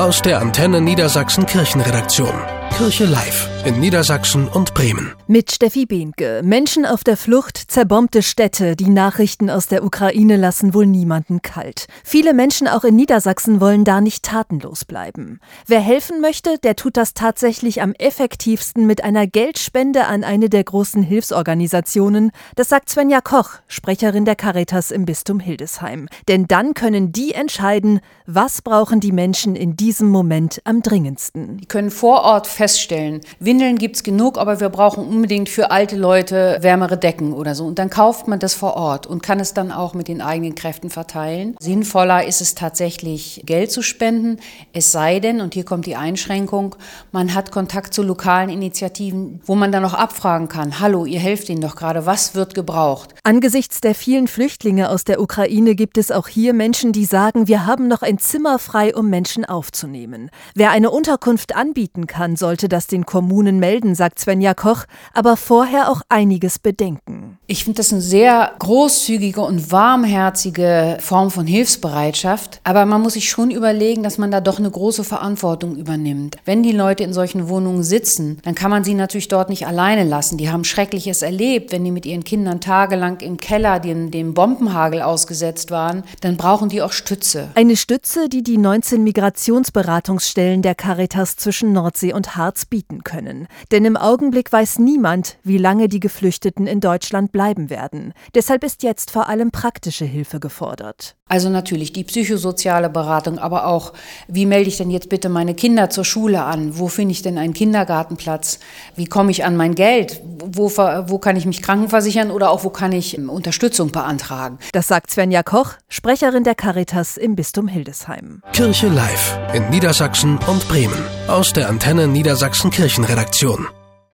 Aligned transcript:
Aus 0.00 0.22
der 0.22 0.40
Antenne 0.40 0.80
Niedersachsen 0.80 1.44
Kirchenredaktion. 1.44 2.32
Kirche 2.74 3.04
Live 3.04 3.50
in 3.66 3.78
Niedersachsen 3.78 4.48
und 4.48 4.72
Bremen. 4.74 5.12
Mit 5.26 5.52
Steffi 5.52 5.84
Behnke. 5.84 6.40
Menschen 6.42 6.86
auf 6.86 7.04
der 7.04 7.16
Flucht, 7.16 7.56
zerbombte 7.56 8.22
Städte. 8.22 8.74
Die 8.74 8.88
Nachrichten 8.88 9.50
aus 9.50 9.66
der 9.66 9.84
Ukraine 9.84 10.36
lassen 10.36 10.72
wohl 10.72 10.86
niemanden 10.86 11.42
kalt. 11.42 11.86
Viele 12.02 12.32
Menschen 12.32 12.68
auch 12.68 12.84
in 12.84 12.96
Niedersachsen 12.96 13.60
wollen 13.60 13.84
da 13.84 14.00
nicht 14.00 14.24
tatenlos 14.24 14.84
bleiben. 14.84 15.40
Wer 15.66 15.80
helfen 15.80 16.20
möchte, 16.20 16.58
der 16.58 16.76
tut 16.76 16.96
das 16.96 17.12
tatsächlich 17.12 17.82
am 17.82 17.92
effektivsten 17.92 18.86
mit 18.86 19.04
einer 19.04 19.26
Geldspende 19.26 20.06
an 20.06 20.24
eine 20.24 20.48
der 20.48 20.64
großen 20.64 21.02
Hilfsorganisationen. 21.02 22.30
Das 22.56 22.68
sagt 22.68 22.88
Svenja 22.88 23.20
Koch, 23.20 23.50
Sprecherin 23.68 24.24
der 24.24 24.36
Caritas 24.36 24.90
im 24.90 25.04
Bistum 25.04 25.38
Hildesheim. 25.38 26.08
Denn 26.28 26.46
dann 26.46 26.74
können 26.74 27.12
die 27.12 27.34
entscheiden, 27.34 28.00
was 28.26 28.62
brauchen 28.62 29.00
die 29.00 29.12
Menschen 29.12 29.54
in 29.54 29.76
diesem 29.76 30.08
Moment 30.08 30.62
am 30.64 30.82
dringendsten. 30.82 31.58
Die 31.58 31.66
können 31.66 31.90
vor 31.90 32.22
Ort 32.22 32.46
feststellen, 32.46 33.20
Windeln 33.50 33.78
gibt 33.78 33.96
es 33.96 34.04
genug, 34.04 34.38
aber 34.38 34.60
wir 34.60 34.68
brauchen 34.68 35.04
unbedingt 35.04 35.48
für 35.48 35.72
alte 35.72 35.96
Leute 35.96 36.58
wärmere 36.60 36.96
Decken 36.96 37.32
oder 37.32 37.56
so. 37.56 37.66
Und 37.66 37.80
dann 37.80 37.90
kauft 37.90 38.28
man 38.28 38.38
das 38.38 38.54
vor 38.54 38.76
Ort 38.76 39.08
und 39.08 39.24
kann 39.24 39.40
es 39.40 39.54
dann 39.54 39.72
auch 39.72 39.92
mit 39.92 40.06
den 40.06 40.22
eigenen 40.22 40.54
Kräften 40.54 40.88
verteilen. 40.88 41.56
Sinnvoller 41.58 42.24
ist 42.24 42.40
es 42.40 42.54
tatsächlich, 42.54 43.42
Geld 43.46 43.72
zu 43.72 43.82
spenden, 43.82 44.36
es 44.72 44.92
sei 44.92 45.18
denn, 45.18 45.40
und 45.40 45.54
hier 45.54 45.64
kommt 45.64 45.86
die 45.86 45.96
Einschränkung, 45.96 46.76
man 47.10 47.34
hat 47.34 47.50
Kontakt 47.50 47.92
zu 47.92 48.04
lokalen 48.04 48.50
Initiativen, 48.50 49.40
wo 49.44 49.56
man 49.56 49.72
dann 49.72 49.84
auch 49.84 49.94
abfragen 49.94 50.46
kann, 50.46 50.78
hallo, 50.78 51.04
ihr 51.04 51.18
helft 51.18 51.48
ihnen 51.48 51.60
doch 51.60 51.74
gerade, 51.74 52.06
was 52.06 52.36
wird 52.36 52.54
gebraucht? 52.54 53.16
Angesichts 53.24 53.80
der 53.80 53.96
vielen 53.96 54.28
Flüchtlinge 54.28 54.90
aus 54.90 55.02
der 55.02 55.20
Ukraine 55.20 55.74
gibt 55.74 55.98
es 55.98 56.12
auch 56.12 56.28
hier 56.28 56.54
Menschen, 56.54 56.92
die 56.92 57.04
sagen, 57.04 57.48
wir 57.48 57.66
haben 57.66 57.88
noch 57.88 58.02
ein 58.02 58.18
Zimmer 58.18 58.60
frei, 58.60 58.94
um 58.94 59.10
Menschen 59.10 59.44
aufzunehmen. 59.44 60.30
Wer 60.54 60.70
eine 60.70 60.92
Unterkunft 60.92 61.56
anbieten 61.56 62.06
kann, 62.06 62.36
sollte 62.36 62.68
das 62.68 62.86
den 62.86 63.06
Kommunen 63.06 63.39
melden, 63.46 63.94
sagt 63.94 64.18
Svenja 64.18 64.54
Koch, 64.54 64.84
aber 65.14 65.36
vorher 65.36 65.90
auch 65.90 66.02
einiges 66.08 66.58
bedenken. 66.58 67.38
Ich 67.46 67.64
finde 67.64 67.78
das 67.78 67.92
eine 67.92 68.00
sehr 68.00 68.52
großzügige 68.58 69.40
und 69.40 69.72
warmherzige 69.72 70.98
Form 71.00 71.30
von 71.30 71.46
Hilfsbereitschaft, 71.46 72.60
aber 72.64 72.86
man 72.86 73.00
muss 73.00 73.14
sich 73.14 73.28
schon 73.28 73.50
überlegen, 73.50 74.02
dass 74.02 74.18
man 74.18 74.30
da 74.30 74.40
doch 74.40 74.58
eine 74.58 74.70
große 74.70 75.04
Verantwortung 75.04 75.76
übernimmt. 75.76 76.36
Wenn 76.44 76.62
die 76.62 76.72
Leute 76.72 77.02
in 77.02 77.12
solchen 77.12 77.48
Wohnungen 77.48 77.82
sitzen, 77.82 78.38
dann 78.44 78.54
kann 78.54 78.70
man 78.70 78.84
sie 78.84 78.94
natürlich 78.94 79.28
dort 79.28 79.48
nicht 79.48 79.66
alleine 79.66 80.04
lassen. 80.04 80.38
Die 80.38 80.50
haben 80.50 80.64
Schreckliches 80.64 81.22
erlebt, 81.22 81.72
wenn 81.72 81.84
die 81.84 81.90
mit 81.90 82.06
ihren 82.06 82.24
Kindern 82.24 82.60
tagelang 82.60 83.20
im 83.20 83.36
Keller 83.36 83.80
dem, 83.80 84.10
dem 84.10 84.34
Bombenhagel 84.34 85.02
ausgesetzt 85.02 85.70
waren, 85.70 86.04
dann 86.20 86.36
brauchen 86.36 86.68
die 86.68 86.82
auch 86.82 86.92
Stütze. 86.92 87.48
Eine 87.54 87.76
Stütze, 87.76 88.28
die 88.28 88.42
die 88.42 88.58
19 88.58 89.02
Migrationsberatungsstellen 89.02 90.62
der 90.62 90.74
Caritas 90.74 91.36
zwischen 91.36 91.72
Nordsee 91.72 92.12
und 92.12 92.36
Harz 92.36 92.64
bieten 92.64 93.02
können. 93.04 93.29
Denn 93.70 93.84
im 93.84 93.96
Augenblick 93.96 94.52
weiß 94.52 94.78
niemand, 94.78 95.38
wie 95.42 95.58
lange 95.58 95.88
die 95.88 96.00
Geflüchteten 96.00 96.66
in 96.66 96.80
Deutschland 96.80 97.32
bleiben 97.32 97.70
werden. 97.70 98.12
Deshalb 98.34 98.64
ist 98.64 98.82
jetzt 98.82 99.10
vor 99.10 99.28
allem 99.28 99.50
praktische 99.50 100.04
Hilfe 100.04 100.40
gefordert. 100.40 101.16
Also 101.30 101.48
natürlich 101.48 101.92
die 101.92 102.02
psychosoziale 102.02 102.90
Beratung, 102.90 103.38
aber 103.38 103.66
auch, 103.66 103.92
wie 104.26 104.46
melde 104.46 104.68
ich 104.68 104.78
denn 104.78 104.90
jetzt 104.90 105.08
bitte 105.08 105.28
meine 105.28 105.54
Kinder 105.54 105.88
zur 105.88 106.04
Schule 106.04 106.42
an? 106.42 106.76
Wo 106.76 106.88
finde 106.88 107.12
ich 107.12 107.22
denn 107.22 107.38
einen 107.38 107.54
Kindergartenplatz? 107.54 108.58
Wie 108.96 109.04
komme 109.06 109.30
ich 109.30 109.44
an 109.44 109.56
mein 109.56 109.76
Geld? 109.76 110.20
Wo, 110.24 110.68
wo 110.70 111.18
kann 111.18 111.36
ich 111.36 111.46
mich 111.46 111.62
krankenversichern 111.62 112.32
oder 112.32 112.50
auch 112.50 112.64
wo 112.64 112.70
kann 112.70 112.90
ich 112.90 113.16
ähm, 113.16 113.30
Unterstützung 113.30 113.92
beantragen? 113.92 114.58
Das 114.72 114.88
sagt 114.88 115.10
Svenja 115.12 115.44
Koch, 115.44 115.74
Sprecherin 115.88 116.42
der 116.42 116.56
Caritas 116.56 117.16
im 117.16 117.36
Bistum 117.36 117.68
Hildesheim. 117.68 118.42
Kirche 118.52 118.88
Live 118.88 119.38
in 119.54 119.70
Niedersachsen 119.70 120.36
und 120.48 120.66
Bremen 120.68 121.19
aus 121.30 121.52
der 121.52 121.68
Antenne 121.68 122.06
Niedersachsen 122.08 122.70
Kirchenredaktion. 122.70 123.68